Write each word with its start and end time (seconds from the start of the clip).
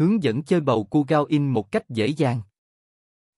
hướng 0.00 0.22
dẫn 0.22 0.42
chơi 0.42 0.60
bầu 0.60 0.84
cu 0.84 1.04
gao 1.08 1.24
in 1.24 1.48
một 1.48 1.72
cách 1.72 1.88
dễ 1.88 2.06
dàng. 2.06 2.40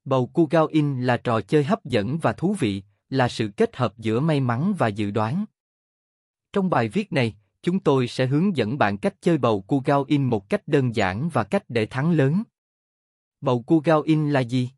Bầu 0.05 0.27
cu 0.27 0.47
gao 0.51 0.67
in 0.67 1.03
là 1.03 1.17
trò 1.17 1.41
chơi 1.41 1.65
hấp 1.65 1.85
dẫn 1.85 2.19
và 2.19 2.33
thú 2.33 2.57
vị, 2.59 2.83
là 3.09 3.29
sự 3.29 3.49
kết 3.57 3.77
hợp 3.77 3.99
giữa 3.99 4.21
may 4.21 4.41
mắn 4.41 4.75
và 4.79 4.89
dự 4.89 5.11
đoán. 5.11 5.45
Trong 6.53 6.71
bài 6.71 6.89
viết 6.89 7.13
này, 7.13 7.35
chúng 7.63 7.81
tôi 7.81 8.09
sẽ 8.09 8.27
hướng 8.27 8.57
dẫn 8.57 8.79
bạn 8.79 8.99
cách 8.99 9.15
chơi 9.21 9.39
bầu 9.39 9.61
cu 9.61 9.83
gao 9.85 10.05
in 10.09 10.25
một 10.25 10.49
cách 10.49 10.69
đơn 10.69 10.95
giản 10.95 11.29
và 11.29 11.45
cách 11.45 11.65
để 11.69 11.87
thắng 11.87 12.11
lớn. 12.11 12.43
Bầu 13.41 13.63
cu 13.63 13.81
gao 13.81 14.03
in 14.03 14.31
là 14.31 14.41
gì? 14.41 14.71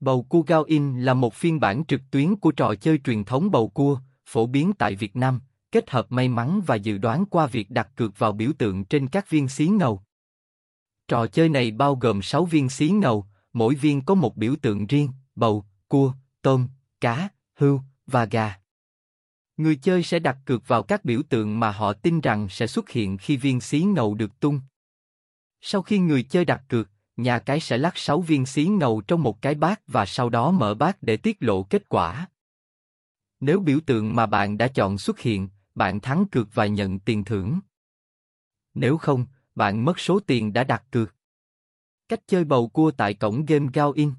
Bầu 0.00 0.22
cua 0.22 0.42
gao 0.42 0.62
in 0.62 1.00
là 1.00 1.14
một 1.14 1.34
phiên 1.34 1.60
bản 1.60 1.84
trực 1.84 2.00
tuyến 2.10 2.36
của 2.36 2.52
trò 2.52 2.74
chơi 2.74 2.98
truyền 2.98 3.24
thống 3.24 3.50
bầu 3.50 3.68
cua, 3.68 4.00
phổ 4.26 4.46
biến 4.46 4.72
tại 4.78 4.94
Việt 4.94 5.16
Nam, 5.16 5.40
kết 5.72 5.90
hợp 5.90 6.12
may 6.12 6.28
mắn 6.28 6.60
và 6.66 6.74
dự 6.74 6.98
đoán 6.98 7.26
qua 7.26 7.46
việc 7.46 7.70
đặt 7.70 7.88
cược 7.96 8.18
vào 8.18 8.32
biểu 8.32 8.52
tượng 8.58 8.84
trên 8.84 9.08
các 9.08 9.30
viên 9.30 9.48
xí 9.48 9.66
ngầu. 9.66 10.03
Trò 11.08 11.26
chơi 11.26 11.48
này 11.48 11.70
bao 11.70 11.96
gồm 11.96 12.22
6 12.22 12.44
viên 12.44 12.68
xí 12.68 12.88
ngầu, 12.88 13.26
mỗi 13.52 13.74
viên 13.74 14.04
có 14.04 14.14
một 14.14 14.36
biểu 14.36 14.54
tượng 14.62 14.86
riêng, 14.86 15.08
bầu, 15.34 15.64
cua, 15.88 16.12
tôm, 16.42 16.68
cá, 17.00 17.28
hươu 17.54 17.80
và 18.06 18.24
gà. 18.24 18.60
Người 19.56 19.76
chơi 19.76 20.02
sẽ 20.02 20.18
đặt 20.18 20.38
cược 20.44 20.68
vào 20.68 20.82
các 20.82 21.04
biểu 21.04 21.22
tượng 21.28 21.60
mà 21.60 21.70
họ 21.70 21.92
tin 21.92 22.20
rằng 22.20 22.48
sẽ 22.48 22.66
xuất 22.66 22.90
hiện 22.90 23.18
khi 23.18 23.36
viên 23.36 23.60
xí 23.60 23.80
ngầu 23.80 24.14
được 24.14 24.40
tung. 24.40 24.60
Sau 25.60 25.82
khi 25.82 25.98
người 25.98 26.22
chơi 26.22 26.44
đặt 26.44 26.62
cược, 26.68 26.90
nhà 27.16 27.38
cái 27.38 27.60
sẽ 27.60 27.78
lắc 27.78 27.98
6 27.98 28.20
viên 28.20 28.46
xí 28.46 28.64
ngầu 28.64 29.00
trong 29.00 29.22
một 29.22 29.42
cái 29.42 29.54
bát 29.54 29.80
và 29.86 30.06
sau 30.06 30.28
đó 30.28 30.50
mở 30.50 30.74
bát 30.74 31.02
để 31.02 31.16
tiết 31.16 31.36
lộ 31.40 31.62
kết 31.62 31.88
quả. 31.88 32.28
Nếu 33.40 33.60
biểu 33.60 33.80
tượng 33.86 34.16
mà 34.16 34.26
bạn 34.26 34.58
đã 34.58 34.68
chọn 34.68 34.98
xuất 34.98 35.20
hiện, 35.20 35.48
bạn 35.74 36.00
thắng 36.00 36.24
cược 36.28 36.54
và 36.54 36.66
nhận 36.66 36.98
tiền 36.98 37.24
thưởng. 37.24 37.60
Nếu 38.74 38.98
không, 38.98 39.26
bạn 39.54 39.84
mất 39.84 39.98
số 39.98 40.20
tiền 40.20 40.52
đã 40.52 40.64
đặt 40.64 40.84
cược. 40.90 41.14
Cách 42.08 42.20
chơi 42.26 42.44
bầu 42.44 42.68
cua 42.68 42.90
tại 42.90 43.14
cổng 43.14 43.44
game 43.44 43.66
Gaoin 43.72 44.12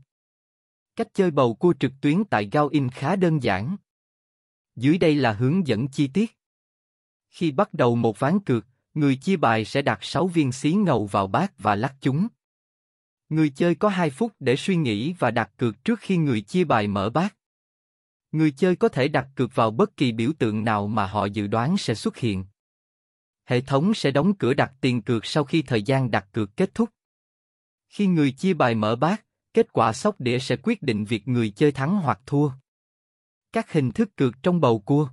Cách 0.95 1.07
chơi 1.13 1.31
bầu 1.31 1.53
cua 1.53 1.73
trực 1.79 1.91
tuyến 2.01 2.23
tại 2.29 2.49
Gaoin 2.51 2.89
khá 2.89 3.15
đơn 3.15 3.43
giản. 3.43 3.77
Dưới 4.75 4.97
đây 4.97 5.15
là 5.15 5.33
hướng 5.33 5.67
dẫn 5.67 5.87
chi 5.87 6.07
tiết. 6.07 6.37
Khi 7.29 7.51
bắt 7.51 7.73
đầu 7.73 7.95
một 7.95 8.19
ván 8.19 8.39
cược, 8.39 8.65
người 8.93 9.15
chia 9.15 9.37
bài 9.37 9.65
sẽ 9.65 9.81
đặt 9.81 9.99
6 10.01 10.27
viên 10.27 10.51
xí 10.51 10.71
ngầu 10.71 11.05
vào 11.05 11.27
bát 11.27 11.53
và 11.57 11.75
lắc 11.75 11.95
chúng. 12.01 12.27
Người 13.29 13.49
chơi 13.49 13.75
có 13.75 13.89
2 13.89 14.09
phút 14.09 14.33
để 14.39 14.55
suy 14.55 14.75
nghĩ 14.75 15.13
và 15.13 15.31
đặt 15.31 15.51
cược 15.57 15.83
trước 15.83 15.99
khi 15.99 16.17
người 16.17 16.41
chia 16.41 16.63
bài 16.63 16.87
mở 16.87 17.09
bát. 17.09 17.35
Người 18.31 18.51
chơi 18.51 18.75
có 18.75 18.89
thể 18.89 19.07
đặt 19.07 19.27
cược 19.35 19.55
vào 19.55 19.71
bất 19.71 19.97
kỳ 19.97 20.11
biểu 20.11 20.31
tượng 20.39 20.63
nào 20.63 20.87
mà 20.87 21.07
họ 21.07 21.25
dự 21.25 21.47
đoán 21.47 21.77
sẽ 21.77 21.95
xuất 21.95 22.17
hiện. 22.17 22.45
Hệ 23.45 23.61
thống 23.61 23.93
sẽ 23.93 24.11
đóng 24.11 24.33
cửa 24.37 24.53
đặt 24.53 24.73
tiền 24.81 25.01
cược 25.01 25.25
sau 25.25 25.43
khi 25.43 25.61
thời 25.61 25.83
gian 25.83 26.11
đặt 26.11 26.27
cược 26.31 26.57
kết 26.57 26.73
thúc. 26.73 26.89
Khi 27.89 28.07
người 28.07 28.31
chia 28.31 28.53
bài 28.53 28.75
mở 28.75 28.95
bát, 28.95 29.25
kết 29.53 29.73
quả 29.73 29.93
sóc 29.93 30.15
đĩa 30.19 30.39
sẽ 30.39 30.55
quyết 30.63 30.81
định 30.81 31.05
việc 31.05 31.27
người 31.27 31.49
chơi 31.49 31.71
thắng 31.71 31.97
hoặc 31.97 32.19
thua. 32.25 32.49
Các 33.51 33.71
hình 33.71 33.91
thức 33.91 34.15
cược 34.15 34.43
trong 34.43 34.61
bầu 34.61 34.79
cua. 34.79 35.09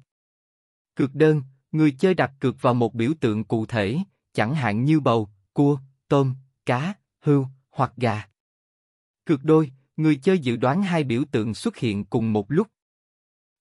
Cược 0.95 1.15
đơn, 1.15 1.43
người 1.73 1.97
chơi 1.99 2.15
đặt 2.15 2.33
cược 2.41 2.63
vào 2.63 2.75
một 2.75 2.95
biểu 2.95 3.13
tượng 3.21 3.45
cụ 3.45 3.67
thể, 3.67 3.99
chẳng 4.33 4.55
hạn 4.55 4.85
như 4.85 5.01
bầu, 5.01 5.29
cua, 5.53 5.79
tôm, 6.09 6.35
cá, 6.67 6.95
hươu 7.21 7.47
hoặc 7.71 7.93
gà. 7.97 8.29
Cược 9.25 9.45
đôi, 9.45 9.73
người 9.97 10.17
chơi 10.17 10.39
dự 10.39 10.57
đoán 10.57 10.83
hai 10.83 11.05
biểu 11.05 11.25
tượng 11.33 11.55
xuất 11.55 11.77
hiện 11.77 12.05
cùng 12.05 12.33
một 12.33 12.47
lúc. 12.49 12.69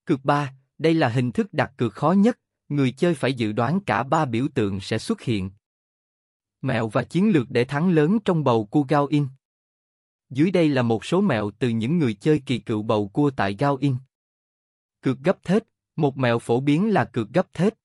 Cược 0.05 0.25
ba, 0.25 0.53
đây 0.77 0.93
là 0.93 1.09
hình 1.09 1.31
thức 1.31 1.53
đặt 1.53 1.71
cược 1.77 1.93
khó 1.93 2.11
nhất, 2.11 2.39
người 2.71 2.91
chơi 2.91 3.15
phải 3.15 3.33
dự 3.33 3.51
đoán 3.51 3.79
cả 3.79 4.03
ba 4.03 4.25
biểu 4.25 4.47
tượng 4.53 4.79
sẽ 4.79 4.97
xuất 4.97 5.21
hiện. 5.21 5.51
Mẹo 6.61 6.87
và 6.87 7.03
chiến 7.03 7.29
lược 7.29 7.49
để 7.49 7.65
thắng 7.65 7.89
lớn 7.89 8.17
trong 8.25 8.43
bầu 8.43 8.65
cua 8.65 8.83
Gao 8.89 9.05
In. 9.05 9.27
Dưới 10.29 10.51
đây 10.51 10.69
là 10.69 10.81
một 10.81 11.05
số 11.05 11.21
mẹo 11.21 11.51
từ 11.59 11.69
những 11.69 11.99
người 11.99 12.13
chơi 12.13 12.41
kỳ 12.45 12.59
cựu 12.59 12.83
bầu 12.83 13.07
cua 13.07 13.31
tại 13.31 13.55
Gao 13.59 13.75
In. 13.75 13.95
Cược 15.01 15.19
gấp 15.19 15.43
thết, 15.43 15.63
một 15.95 16.17
mẹo 16.17 16.39
phổ 16.39 16.59
biến 16.59 16.93
là 16.93 17.05
cược 17.05 17.29
gấp 17.29 17.53
thết. 17.53 17.77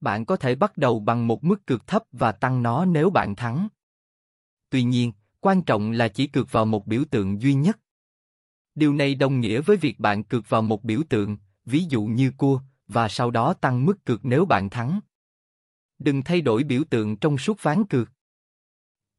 Bạn 0.00 0.24
có 0.24 0.36
thể 0.36 0.54
bắt 0.54 0.76
đầu 0.76 1.00
bằng 1.00 1.26
một 1.26 1.44
mức 1.44 1.66
cược 1.66 1.86
thấp 1.86 2.02
và 2.12 2.32
tăng 2.32 2.62
nó 2.62 2.84
nếu 2.84 3.10
bạn 3.10 3.34
thắng. 3.34 3.68
Tuy 4.70 4.82
nhiên, 4.82 5.12
quan 5.40 5.62
trọng 5.62 5.90
là 5.90 6.08
chỉ 6.08 6.26
cược 6.26 6.52
vào 6.52 6.64
một 6.64 6.86
biểu 6.86 7.04
tượng 7.10 7.42
duy 7.42 7.54
nhất. 7.54 7.78
Điều 8.74 8.94
này 8.94 9.14
đồng 9.14 9.40
nghĩa 9.40 9.60
với 9.60 9.76
việc 9.76 10.00
bạn 10.00 10.24
cược 10.24 10.48
vào 10.48 10.62
một 10.62 10.84
biểu 10.84 11.02
tượng, 11.08 11.36
ví 11.64 11.84
dụ 11.88 12.02
như 12.04 12.32
cua, 12.36 12.60
và 12.88 13.08
sau 13.08 13.30
đó 13.30 13.54
tăng 13.54 13.86
mức 13.86 14.04
cược 14.04 14.24
nếu 14.24 14.44
bạn 14.44 14.70
thắng. 14.70 15.00
Đừng 15.98 16.22
thay 16.22 16.40
đổi 16.40 16.64
biểu 16.64 16.84
tượng 16.90 17.16
trong 17.16 17.38
suốt 17.38 17.62
ván 17.62 17.84
cược. 17.84 18.08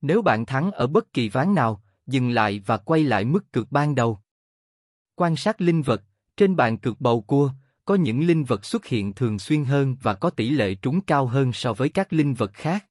Nếu 0.01 0.21
bạn 0.21 0.45
thắng 0.45 0.71
ở 0.71 0.87
bất 0.87 1.13
kỳ 1.13 1.29
ván 1.29 1.55
nào, 1.55 1.83
dừng 2.07 2.29
lại 2.29 2.61
và 2.65 2.77
quay 2.77 3.03
lại 3.03 3.25
mức 3.25 3.51
cược 3.51 3.71
ban 3.71 3.95
đầu. 3.95 4.19
Quan 5.15 5.35
sát 5.35 5.61
linh 5.61 5.81
vật, 5.81 6.03
trên 6.37 6.55
bàn 6.55 6.77
cược 6.77 7.01
bầu 7.01 7.21
cua, 7.21 7.51
có 7.85 7.95
những 7.95 8.27
linh 8.27 8.43
vật 8.43 8.65
xuất 8.65 8.85
hiện 8.85 9.13
thường 9.13 9.39
xuyên 9.39 9.65
hơn 9.65 9.97
và 10.01 10.13
có 10.13 10.29
tỷ 10.29 10.49
lệ 10.49 10.75
trúng 10.75 11.01
cao 11.01 11.27
hơn 11.27 11.53
so 11.53 11.73
với 11.73 11.89
các 11.89 12.13
linh 12.13 12.33
vật 12.33 12.53
khác. 12.53 12.85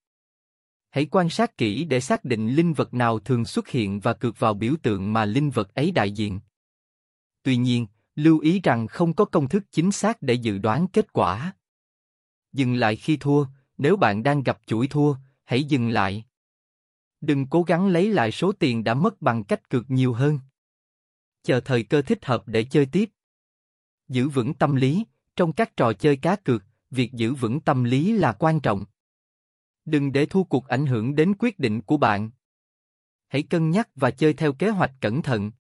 Hãy 0.90 1.06
quan 1.06 1.30
sát 1.30 1.56
kỹ 1.56 1.84
để 1.84 2.00
xác 2.00 2.24
định 2.24 2.54
linh 2.54 2.72
vật 2.72 2.94
nào 2.94 3.18
thường 3.18 3.44
xuất 3.44 3.68
hiện 3.68 4.00
và 4.00 4.12
cược 4.12 4.38
vào 4.38 4.54
biểu 4.54 4.74
tượng 4.82 5.12
mà 5.12 5.24
linh 5.24 5.50
vật 5.50 5.74
ấy 5.74 5.90
đại 5.90 6.10
diện. 6.10 6.40
Tuy 7.42 7.56
nhiên, 7.56 7.86
lưu 8.18 8.38
ý 8.38 8.60
rằng 8.60 8.86
không 8.86 9.14
có 9.14 9.24
công 9.24 9.48
thức 9.48 9.64
chính 9.70 9.92
xác 9.92 10.22
để 10.22 10.34
dự 10.34 10.58
đoán 10.58 10.86
kết 10.92 11.12
quả. 11.12 11.52
Dừng 12.52 12.74
lại 12.74 12.96
khi 12.96 13.16
thua, 13.16 13.46
nếu 13.78 13.96
bạn 13.96 14.22
đang 14.22 14.42
gặp 14.42 14.58
chuỗi 14.66 14.88
thua, 14.88 15.14
hãy 15.44 15.64
dừng 15.64 15.88
lại. 15.88 16.24
Đừng 17.20 17.46
cố 17.46 17.62
gắng 17.62 17.86
lấy 17.86 18.08
lại 18.08 18.32
số 18.32 18.52
tiền 18.52 18.84
đã 18.84 18.94
mất 18.94 19.22
bằng 19.22 19.44
cách 19.44 19.70
cược 19.70 19.90
nhiều 19.90 20.12
hơn. 20.12 20.40
Chờ 21.42 21.60
thời 21.60 21.82
cơ 21.82 22.02
thích 22.02 22.24
hợp 22.24 22.42
để 22.46 22.64
chơi 22.64 22.86
tiếp. 22.86 23.10
Giữ 24.08 24.28
vững 24.28 24.54
tâm 24.54 24.76
lý, 24.76 25.04
trong 25.36 25.52
các 25.52 25.76
trò 25.76 25.92
chơi 25.92 26.16
cá 26.16 26.36
cược, 26.36 26.62
việc 26.90 27.12
giữ 27.12 27.34
vững 27.34 27.60
tâm 27.60 27.84
lý 27.84 28.12
là 28.12 28.32
quan 28.32 28.60
trọng. 28.60 28.84
Đừng 29.84 30.12
để 30.12 30.26
thua 30.26 30.44
cuộc 30.44 30.66
ảnh 30.66 30.86
hưởng 30.86 31.14
đến 31.14 31.34
quyết 31.38 31.58
định 31.58 31.82
của 31.82 31.96
bạn. 31.96 32.30
Hãy 33.28 33.42
cân 33.42 33.70
nhắc 33.70 33.88
và 33.94 34.10
chơi 34.10 34.34
theo 34.34 34.52
kế 34.52 34.68
hoạch 34.68 34.92
cẩn 35.00 35.22
thận. 35.22 35.50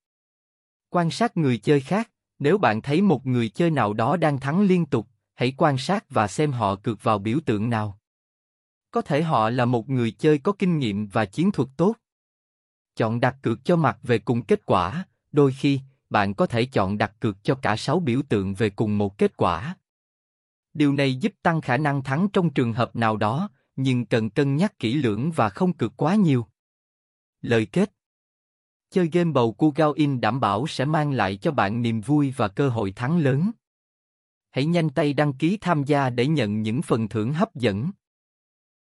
Quan 0.88 1.10
sát 1.10 1.36
người 1.36 1.58
chơi 1.58 1.80
khác, 1.80 2.10
nếu 2.38 2.58
bạn 2.58 2.82
thấy 2.82 3.02
một 3.02 3.26
người 3.26 3.48
chơi 3.48 3.70
nào 3.70 3.92
đó 3.92 4.16
đang 4.16 4.40
thắng 4.40 4.60
liên 4.60 4.86
tục, 4.86 5.08
hãy 5.34 5.52
quan 5.56 5.78
sát 5.78 6.10
và 6.10 6.28
xem 6.28 6.52
họ 6.52 6.76
cược 6.76 7.02
vào 7.02 7.18
biểu 7.18 7.38
tượng 7.46 7.70
nào. 7.70 7.98
Có 8.90 9.00
thể 9.02 9.22
họ 9.22 9.50
là 9.50 9.64
một 9.64 9.88
người 9.88 10.10
chơi 10.10 10.38
có 10.38 10.52
kinh 10.52 10.78
nghiệm 10.78 11.06
và 11.06 11.24
chiến 11.24 11.52
thuật 11.52 11.68
tốt. 11.76 11.94
Chọn 12.96 13.20
đặt 13.20 13.36
cược 13.42 13.64
cho 13.64 13.76
mặt 13.76 13.98
về 14.02 14.18
cùng 14.18 14.42
kết 14.42 14.66
quả, 14.66 15.04
đôi 15.32 15.52
khi, 15.52 15.80
bạn 16.10 16.34
có 16.34 16.46
thể 16.46 16.66
chọn 16.66 16.98
đặt 16.98 17.12
cược 17.20 17.44
cho 17.44 17.54
cả 17.54 17.76
6 17.76 18.00
biểu 18.00 18.22
tượng 18.28 18.54
về 18.54 18.70
cùng 18.70 18.98
một 18.98 19.18
kết 19.18 19.36
quả. 19.36 19.76
Điều 20.74 20.92
này 20.92 21.14
giúp 21.14 21.32
tăng 21.42 21.60
khả 21.60 21.76
năng 21.76 22.02
thắng 22.02 22.28
trong 22.32 22.50
trường 22.50 22.72
hợp 22.72 22.96
nào 22.96 23.16
đó, 23.16 23.50
nhưng 23.76 24.06
cần 24.06 24.30
cân 24.30 24.56
nhắc 24.56 24.78
kỹ 24.78 24.94
lưỡng 24.94 25.30
và 25.30 25.48
không 25.48 25.72
cược 25.72 25.92
quá 25.96 26.14
nhiều. 26.14 26.46
Lời 27.40 27.66
kết 27.66 27.97
Chơi 28.90 29.08
game 29.12 29.32
bầu 29.32 29.52
cu 29.52 29.72
Gao 29.76 29.92
In 29.92 30.20
đảm 30.20 30.40
bảo 30.40 30.66
sẽ 30.66 30.84
mang 30.84 31.12
lại 31.12 31.36
cho 31.36 31.50
bạn 31.50 31.82
niềm 31.82 32.00
vui 32.00 32.34
và 32.36 32.48
cơ 32.48 32.68
hội 32.68 32.92
thắng 32.92 33.18
lớn. 33.18 33.50
Hãy 34.50 34.66
nhanh 34.66 34.90
tay 34.90 35.12
đăng 35.12 35.32
ký 35.32 35.58
tham 35.60 35.84
gia 35.84 36.10
để 36.10 36.26
nhận 36.26 36.62
những 36.62 36.82
phần 36.82 37.08
thưởng 37.08 37.32
hấp 37.32 37.54
dẫn. 37.54 37.90